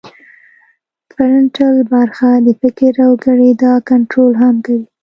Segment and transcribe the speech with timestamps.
[1.13, 4.85] فرنټل برخه د فکر او ګړیدا کنترول هم کوي